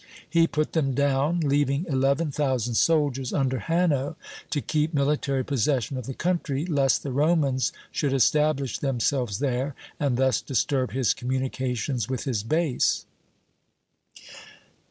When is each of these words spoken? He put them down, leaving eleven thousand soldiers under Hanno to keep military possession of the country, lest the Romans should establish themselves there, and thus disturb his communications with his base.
He 0.27 0.47
put 0.47 0.73
them 0.73 0.95
down, 0.95 1.41
leaving 1.41 1.85
eleven 1.87 2.31
thousand 2.31 2.73
soldiers 2.73 3.31
under 3.31 3.59
Hanno 3.59 4.15
to 4.49 4.59
keep 4.59 4.95
military 4.95 5.45
possession 5.45 5.95
of 5.95 6.07
the 6.07 6.15
country, 6.15 6.65
lest 6.65 7.03
the 7.03 7.11
Romans 7.11 7.71
should 7.91 8.11
establish 8.11 8.79
themselves 8.79 9.37
there, 9.37 9.75
and 9.99 10.17
thus 10.17 10.41
disturb 10.41 10.91
his 10.93 11.13
communications 11.13 12.09
with 12.09 12.23
his 12.23 12.41
base. 12.41 13.05